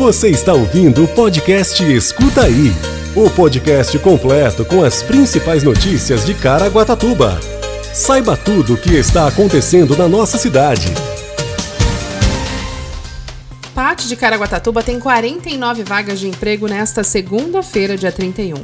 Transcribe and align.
Você 0.00 0.30
está 0.30 0.54
ouvindo 0.54 1.04
o 1.04 1.08
podcast 1.08 1.84
Escuta 1.84 2.44
Aí 2.44 2.72
o 3.14 3.28
podcast 3.28 3.98
completo 3.98 4.64
com 4.64 4.82
as 4.82 5.02
principais 5.02 5.62
notícias 5.62 6.24
de 6.24 6.32
Caraguatatuba. 6.32 7.38
Saiba 7.92 8.34
tudo 8.34 8.72
o 8.72 8.76
que 8.78 8.94
está 8.94 9.28
acontecendo 9.28 9.94
na 9.94 10.08
nossa 10.08 10.38
cidade. 10.38 10.86
Pate 13.74 14.08
de 14.08 14.16
Caraguatatuba 14.16 14.82
tem 14.82 14.98
49 14.98 15.84
vagas 15.84 16.18
de 16.18 16.28
emprego 16.28 16.66
nesta 16.66 17.04
segunda-feira, 17.04 17.94
dia 17.94 18.10
31. 18.10 18.54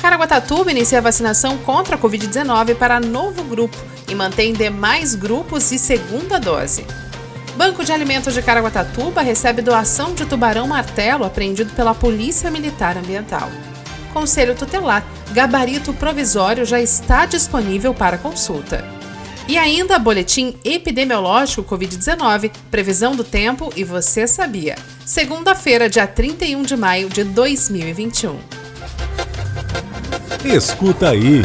Caraguatatuba 0.00 0.70
inicia 0.70 1.00
a 1.00 1.02
vacinação 1.02 1.58
contra 1.58 1.96
a 1.96 1.98
Covid-19 1.98 2.76
para 2.76 2.98
novo 2.98 3.44
grupo 3.44 3.76
e 4.08 4.14
mantém 4.14 4.54
demais 4.54 5.14
grupos 5.14 5.68
de 5.68 5.78
segunda 5.78 6.40
dose. 6.40 6.86
Banco 7.56 7.84
de 7.84 7.92
Alimentos 7.92 8.32
de 8.32 8.42
Caraguatatuba 8.42 9.20
recebe 9.20 9.60
doação 9.60 10.14
de 10.14 10.24
tubarão 10.24 10.66
martelo 10.66 11.24
apreendido 11.24 11.72
pela 11.74 11.94
Polícia 11.94 12.50
Militar 12.50 12.96
Ambiental. 12.96 13.50
Conselho 14.12 14.54
Tutelar, 14.54 15.04
gabarito 15.32 15.92
provisório 15.92 16.64
já 16.64 16.80
está 16.80 17.26
disponível 17.26 17.92
para 17.92 18.18
consulta. 18.18 18.84
E 19.48 19.58
ainda 19.58 19.98
boletim 19.98 20.54
epidemiológico 20.64 21.64
Covid-19, 21.64 22.52
previsão 22.70 23.14
do 23.14 23.24
tempo 23.24 23.72
e 23.76 23.84
você 23.84 24.26
sabia. 24.26 24.76
Segunda-feira, 25.04 25.88
dia 25.88 26.06
31 26.06 26.62
de 26.62 26.76
maio 26.76 27.08
de 27.08 27.24
2021. 27.24 28.38
Escuta 30.44 31.10
aí. 31.10 31.42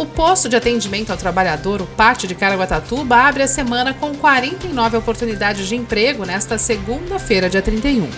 O 0.00 0.06
posto 0.06 0.48
de 0.48 0.56
atendimento 0.56 1.10
ao 1.10 1.16
trabalhador, 1.18 1.82
o 1.82 1.86
Pátio 1.86 2.26
de 2.26 2.34
Caraguatatuba, 2.34 3.16
abre 3.16 3.42
a 3.42 3.46
semana 3.46 3.92
com 3.92 4.14
49 4.14 4.96
oportunidades 4.96 5.68
de 5.68 5.76
emprego 5.76 6.24
nesta 6.24 6.56
segunda-feira, 6.56 7.50
dia 7.50 7.60
31. 7.60 8.08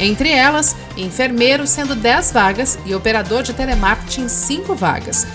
Entre 0.00 0.32
elas, 0.32 0.74
enfermeiro, 0.96 1.64
sendo 1.64 1.94
10 1.94 2.32
vagas, 2.32 2.76
e 2.84 2.92
operador 2.92 3.44
de 3.44 3.52
telemarketing, 3.52 4.26
5 4.26 4.74
vagas. 4.74 5.28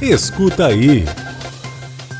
Escuta 0.00 0.66
aí. 0.66 1.04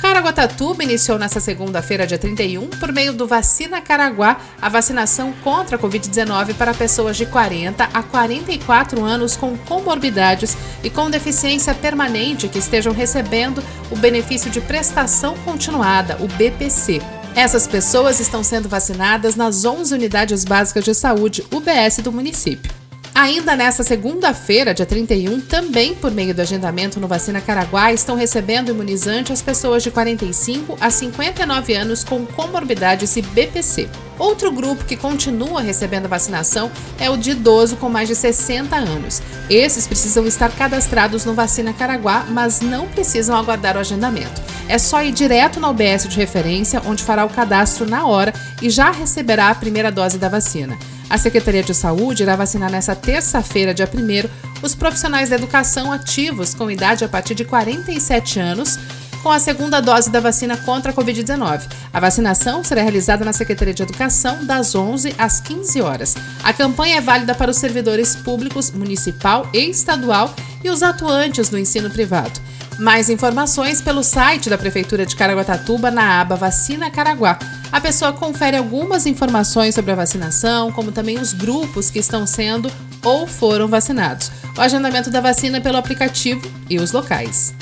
Caraguatatuba 0.00 0.82
iniciou 0.82 1.18
nesta 1.18 1.38
segunda-feira, 1.38 2.06
dia 2.06 2.18
31, 2.18 2.68
por 2.68 2.92
meio 2.92 3.12
do 3.12 3.26
Vacina 3.26 3.80
Caraguá, 3.80 4.40
a 4.60 4.68
vacinação 4.68 5.32
contra 5.44 5.76
a 5.76 5.78
Covid-19 5.78 6.54
para 6.54 6.72
pessoas 6.72 7.16
de 7.16 7.26
40 7.26 7.84
a 7.92 8.02
44 8.02 9.04
anos 9.04 9.36
com 9.36 9.56
comorbidades 9.56 10.56
e 10.82 10.90
com 10.90 11.10
deficiência 11.10 11.74
permanente 11.74 12.48
que 12.48 12.58
estejam 12.58 12.92
recebendo 12.92 13.62
o 13.90 13.96
benefício 13.96 14.50
de 14.50 14.60
prestação 14.60 15.36
continuada, 15.44 16.16
o 16.20 16.28
BPC. 16.28 17.00
Essas 17.34 17.66
pessoas 17.66 18.20
estão 18.20 18.42
sendo 18.42 18.68
vacinadas 18.68 19.36
nas 19.36 19.64
11 19.64 19.94
unidades 19.94 20.44
básicas 20.44 20.84
de 20.84 20.94
saúde 20.94 21.44
UBS 21.52 21.98
do 21.98 22.12
município. 22.12 22.72
Ainda 23.14 23.56
nesta 23.56 23.82
segunda-feira, 23.82 24.72
dia 24.72 24.86
31, 24.86 25.40
também 25.40 25.92
por 25.94 26.12
meio 26.12 26.32
do 26.32 26.40
agendamento 26.40 27.00
no 27.00 27.08
Vacina 27.08 27.40
Caraguá, 27.40 27.92
estão 27.92 28.14
recebendo 28.14 28.70
imunizante 28.70 29.32
as 29.32 29.42
pessoas 29.42 29.82
de 29.82 29.90
45 29.90 30.78
a 30.80 30.88
59 30.88 31.74
anos 31.74 32.04
com 32.04 32.24
comorbidades 32.24 33.16
e 33.16 33.22
BPC. 33.22 33.88
Outro 34.18 34.50
grupo 34.50 34.84
que 34.84 34.96
continua 34.96 35.60
recebendo 35.60 36.06
a 36.06 36.08
vacinação 36.08 36.70
é 36.98 37.08
o 37.08 37.16
de 37.16 37.30
idoso 37.30 37.76
com 37.76 37.88
mais 37.88 38.08
de 38.08 38.16
60 38.16 38.74
anos. 38.74 39.22
Esses 39.48 39.86
precisam 39.86 40.26
estar 40.26 40.50
cadastrados 40.50 41.24
no 41.24 41.34
Vacina 41.34 41.72
Caraguá, 41.72 42.26
mas 42.28 42.60
não 42.60 42.88
precisam 42.88 43.36
aguardar 43.36 43.76
o 43.76 43.80
agendamento. 43.80 44.42
É 44.68 44.76
só 44.76 45.02
ir 45.02 45.12
direto 45.12 45.60
na 45.60 45.70
UBS 45.70 46.08
de 46.08 46.16
referência, 46.16 46.82
onde 46.84 47.02
fará 47.02 47.24
o 47.24 47.30
cadastro 47.30 47.88
na 47.88 48.06
hora 48.06 48.34
e 48.60 48.68
já 48.68 48.90
receberá 48.90 49.48
a 49.50 49.54
primeira 49.54 49.90
dose 49.90 50.18
da 50.18 50.28
vacina. 50.28 50.76
A 51.08 51.16
Secretaria 51.16 51.62
de 51.62 51.72
Saúde 51.72 52.22
irá 52.22 52.36
vacinar 52.36 52.70
nesta 52.70 52.94
terça-feira, 52.94 53.72
dia 53.72 53.88
1 53.92 54.28
os 54.60 54.74
profissionais 54.74 55.30
da 55.30 55.36
educação 55.36 55.92
ativos 55.92 56.52
com 56.52 56.70
idade 56.70 57.04
a 57.04 57.08
partir 57.08 57.34
de 57.34 57.44
47 57.44 58.40
anos 58.40 58.78
com 59.22 59.30
a 59.30 59.38
segunda 59.38 59.80
dose 59.80 60.10
da 60.10 60.20
vacina 60.20 60.56
contra 60.56 60.92
a 60.92 60.94
Covid-19. 60.94 61.62
A 61.92 62.00
vacinação 62.00 62.62
será 62.62 62.82
realizada 62.82 63.24
na 63.24 63.32
Secretaria 63.32 63.74
de 63.74 63.82
Educação 63.82 64.44
das 64.44 64.74
11 64.74 65.14
às 65.18 65.40
15 65.40 65.80
horas. 65.80 66.16
A 66.42 66.52
campanha 66.52 66.96
é 66.96 67.00
válida 67.00 67.34
para 67.34 67.50
os 67.50 67.56
servidores 67.56 68.16
públicos 68.16 68.70
municipal 68.70 69.48
e 69.52 69.70
estadual 69.70 70.34
e 70.62 70.70
os 70.70 70.82
atuantes 70.82 71.48
do 71.48 71.58
ensino 71.58 71.90
privado. 71.90 72.40
Mais 72.78 73.10
informações 73.10 73.82
pelo 73.82 74.04
site 74.04 74.48
da 74.48 74.56
Prefeitura 74.56 75.04
de 75.04 75.16
Caraguatatuba 75.16 75.90
na 75.90 76.20
aba 76.20 76.36
Vacina 76.36 76.90
Caraguá. 76.90 77.36
A 77.72 77.80
pessoa 77.80 78.12
confere 78.12 78.56
algumas 78.56 79.04
informações 79.04 79.74
sobre 79.74 79.90
a 79.90 79.96
vacinação, 79.96 80.70
como 80.70 80.92
também 80.92 81.18
os 81.18 81.32
grupos 81.32 81.90
que 81.90 81.98
estão 81.98 82.26
sendo 82.26 82.70
ou 83.04 83.26
foram 83.26 83.68
vacinados, 83.68 84.30
o 84.56 84.60
agendamento 84.60 85.10
da 85.10 85.20
vacina 85.20 85.60
pelo 85.60 85.76
aplicativo 85.76 86.40
e 86.70 86.78
os 86.78 86.92
locais. 86.92 87.54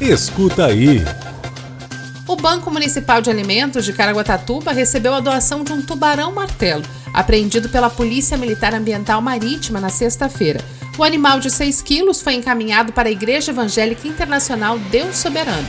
Escuta 0.00 0.66
aí. 0.66 1.02
O 2.28 2.36
Banco 2.36 2.70
Municipal 2.70 3.22
de 3.22 3.30
Alimentos 3.30 3.82
de 3.84 3.94
Caraguatatuba 3.94 4.72
recebeu 4.72 5.14
a 5.14 5.20
doação 5.20 5.64
de 5.64 5.72
um 5.72 5.80
tubarão 5.80 6.32
martelo, 6.32 6.82
apreendido 7.14 7.70
pela 7.70 7.88
Polícia 7.88 8.36
Militar 8.36 8.74
Ambiental 8.74 9.22
Marítima 9.22 9.80
na 9.80 9.88
sexta-feira. 9.88 10.60
O 10.98 11.04
animal 11.04 11.40
de 11.40 11.50
6 11.50 11.80
quilos 11.80 12.20
foi 12.20 12.34
encaminhado 12.34 12.92
para 12.92 13.08
a 13.08 13.12
Igreja 13.12 13.52
Evangélica 13.52 14.06
Internacional 14.06 14.78
Deus 14.78 15.16
Soberano. 15.16 15.66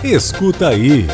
Escuta 0.04 0.69
aí. 0.69 1.07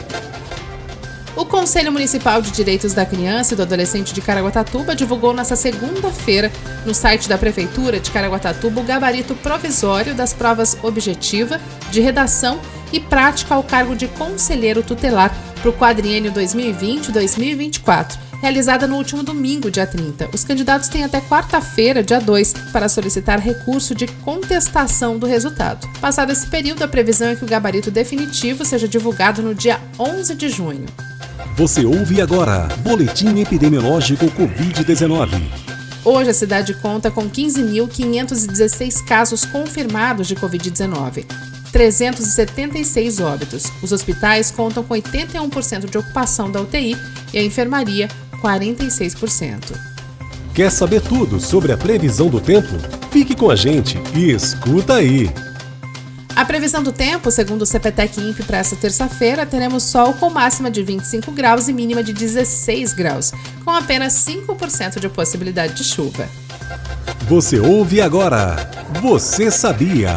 O 1.35 1.45
Conselho 1.45 1.91
Municipal 1.91 2.41
de 2.41 2.51
Direitos 2.51 2.93
da 2.93 3.05
Criança 3.05 3.53
e 3.53 3.57
do 3.57 3.63
Adolescente 3.63 4.13
de 4.13 4.21
Caraguatatuba 4.21 4.93
divulgou 4.93 5.33
nesta 5.33 5.55
segunda-feira, 5.55 6.51
no 6.85 6.93
site 6.93 7.29
da 7.29 7.37
Prefeitura 7.37 7.99
de 7.99 8.11
Caraguatatuba, 8.11 8.81
o 8.81 8.83
gabarito 8.83 9.35
provisório 9.35 10.15
das 10.15 10.33
provas 10.33 10.77
objetiva, 10.83 11.59
de 11.91 12.01
redação 12.01 12.59
e 12.91 12.99
prática 12.99 13.55
ao 13.55 13.63
cargo 13.63 13.95
de 13.95 14.07
conselheiro 14.07 14.83
tutelar 14.83 15.35
para 15.61 15.69
o 15.69 15.73
quadriênio 15.73 16.31
2020-2024, 16.31 18.17
realizada 18.41 18.87
no 18.87 18.97
último 18.97 19.21
domingo, 19.21 19.69
dia 19.69 19.85
30. 19.85 20.29
Os 20.33 20.43
candidatos 20.43 20.89
têm 20.89 21.03
até 21.03 21.21
quarta-feira, 21.21 22.03
dia 22.03 22.19
2, 22.19 22.53
para 22.73 22.89
solicitar 22.89 23.39
recurso 23.39 23.93
de 23.93 24.07
contestação 24.07 25.19
do 25.19 25.27
resultado. 25.27 25.87
Passado 25.99 26.31
esse 26.31 26.47
período, 26.47 26.83
a 26.83 26.87
previsão 26.87 27.29
é 27.29 27.35
que 27.35 27.45
o 27.45 27.47
gabarito 27.47 27.91
definitivo 27.91 28.65
seja 28.65 28.87
divulgado 28.87 29.41
no 29.43 29.53
dia 29.53 29.79
11 29.99 30.35
de 30.35 30.49
junho. 30.49 30.85
Você 31.55 31.85
ouve 31.85 32.21
agora 32.21 32.67
Boletim 32.79 33.39
Epidemiológico 33.39 34.25
Covid-19. 34.27 35.70
Hoje 36.03 36.31
a 36.31 36.33
cidade 36.33 36.73
conta 36.73 37.11
com 37.11 37.29
15.516 37.29 39.05
casos 39.05 39.45
confirmados 39.45 40.27
de 40.27 40.35
Covid-19. 40.35 41.25
376 41.71 43.19
óbitos. 43.19 43.71
Os 43.83 43.91
hospitais 43.91 44.49
contam 44.49 44.83
com 44.83 44.95
81% 44.95 45.89
de 45.89 45.97
ocupação 45.97 46.51
da 46.51 46.59
UTI 46.59 46.97
e 47.31 47.37
a 47.37 47.43
enfermaria 47.43 48.09
46%. 48.41 49.73
Quer 50.55 50.71
saber 50.71 51.01
tudo 51.01 51.39
sobre 51.39 51.71
a 51.71 51.77
previsão 51.77 52.29
do 52.29 52.41
tempo? 52.41 52.75
Fique 53.11 53.35
com 53.35 53.49
a 53.49 53.55
gente 53.55 53.97
e 54.15 54.31
escuta 54.31 54.95
aí! 54.95 55.29
A 56.35 56.45
previsão 56.45 56.81
do 56.81 56.91
tempo, 56.91 57.29
segundo 57.29 57.63
o 57.63 57.65
CPTEC 57.65 58.21
INPE 58.21 58.43
para 58.43 58.57
esta 58.57 58.75
terça-feira, 58.75 59.45
teremos 59.45 59.83
sol 59.83 60.13
com 60.13 60.29
máxima 60.29 60.71
de 60.71 60.81
25 60.81 61.31
graus 61.31 61.67
e 61.67 61.73
mínima 61.73 62.01
de 62.01 62.13
16 62.13 62.93
graus, 62.93 63.33
com 63.65 63.71
apenas 63.71 64.13
5% 64.13 64.99
de 64.99 65.09
possibilidade 65.09 65.73
de 65.73 65.83
chuva. 65.83 66.27
Você 67.27 67.59
ouve 67.59 68.01
agora. 68.01 68.55
Você 69.01 69.51
sabia? 69.51 70.11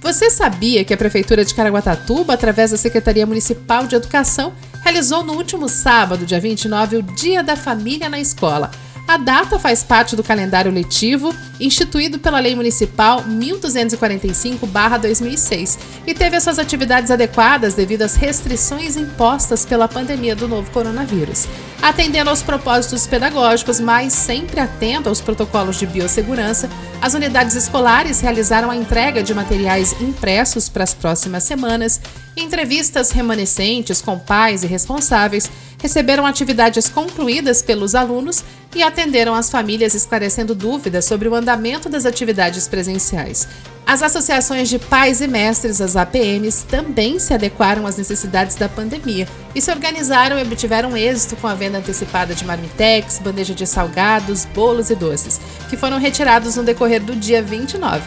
Você 0.00 0.30
sabia 0.30 0.84
que 0.84 0.92
a 0.92 0.96
Prefeitura 0.96 1.44
de 1.44 1.54
Caraguatatuba, 1.54 2.34
através 2.34 2.70
da 2.70 2.76
Secretaria 2.76 3.26
Municipal 3.26 3.86
de 3.86 3.96
Educação, 3.96 4.52
realizou 4.82 5.24
no 5.24 5.34
último 5.34 5.68
sábado, 5.68 6.26
dia 6.26 6.40
29, 6.40 6.96
o 6.96 7.02
Dia 7.02 7.42
da 7.42 7.56
Família 7.56 8.08
na 8.08 8.20
Escola? 8.20 8.70
A 9.10 9.16
data 9.16 9.58
faz 9.58 9.82
parte 9.82 10.14
do 10.14 10.22
calendário 10.22 10.70
letivo 10.70 11.34
instituído 11.58 12.20
pela 12.20 12.38
Lei 12.38 12.54
Municipal 12.54 13.24
1245-2006 13.24 15.78
e 16.06 16.14
teve 16.14 16.36
as 16.36 16.44
suas 16.44 16.60
atividades 16.60 17.10
adequadas 17.10 17.74
devido 17.74 18.02
às 18.02 18.14
restrições 18.14 18.96
impostas 18.96 19.66
pela 19.66 19.88
pandemia 19.88 20.36
do 20.36 20.46
novo 20.46 20.70
coronavírus. 20.70 21.48
Atendendo 21.82 22.30
aos 22.30 22.40
propósitos 22.40 23.08
pedagógicos, 23.08 23.80
mas 23.80 24.12
sempre 24.12 24.60
atento 24.60 25.08
aos 25.08 25.20
protocolos 25.20 25.76
de 25.76 25.88
biossegurança, 25.88 26.70
as 27.02 27.12
unidades 27.12 27.56
escolares 27.56 28.20
realizaram 28.20 28.70
a 28.70 28.76
entrega 28.76 29.24
de 29.24 29.34
materiais 29.34 29.92
impressos 30.00 30.68
para 30.68 30.84
as 30.84 30.94
próximas 30.94 31.42
semanas, 31.42 32.00
entrevistas 32.36 33.10
remanescentes 33.10 34.00
com 34.00 34.16
pais 34.16 34.62
e 34.62 34.68
responsáveis 34.68 35.50
receberam 35.82 36.26
atividades 36.26 36.88
concluídas 36.88 37.62
pelos 37.62 37.94
alunos 37.94 38.44
e 38.74 38.82
atenderam 38.82 39.34
as 39.34 39.50
famílias 39.50 39.94
esclarecendo 39.94 40.54
dúvidas 40.54 41.04
sobre 41.04 41.28
o 41.28 41.34
andamento 41.34 41.88
das 41.88 42.06
atividades 42.06 42.68
presenciais. 42.68 43.48
As 43.86 44.02
associações 44.02 44.68
de 44.68 44.78
pais 44.78 45.20
e 45.20 45.26
mestres, 45.26 45.80
as 45.80 45.96
APMs, 45.96 46.64
também 46.66 47.18
se 47.18 47.34
adequaram 47.34 47.86
às 47.86 47.96
necessidades 47.96 48.54
da 48.54 48.68
pandemia 48.68 49.26
e 49.54 49.60
se 49.60 49.70
organizaram 49.70 50.38
e 50.38 50.42
obtiveram 50.42 50.96
êxito 50.96 51.34
com 51.36 51.48
a 51.48 51.54
venda 51.54 51.78
antecipada 51.78 52.34
de 52.34 52.44
marmitex, 52.44 53.18
bandeja 53.18 53.54
de 53.54 53.66
salgados, 53.66 54.44
bolos 54.44 54.90
e 54.90 54.94
doces, 54.94 55.40
que 55.68 55.76
foram 55.76 55.98
retirados 55.98 56.54
no 56.54 56.62
decorrer 56.62 57.02
do 57.02 57.16
dia 57.16 57.42
29. 57.42 58.02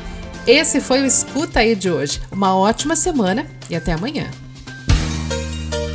Esse 0.47 0.79
foi 0.79 1.01
o 1.01 1.05
Escuta 1.05 1.59
aí 1.59 1.75
de 1.75 1.89
hoje. 1.89 2.21
Uma 2.31 2.55
ótima 2.55 2.95
semana 2.95 3.45
e 3.69 3.75
até 3.75 3.93
amanhã. 3.93 4.42